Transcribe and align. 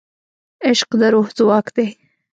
عشق 0.67 0.89
د 0.99 1.01
روح 1.13 1.27
ځواک 1.37 1.67
دی. 1.75 1.87